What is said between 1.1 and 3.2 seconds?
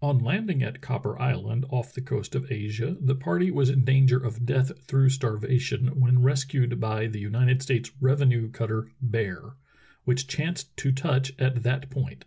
Island, off the coast of Asia, the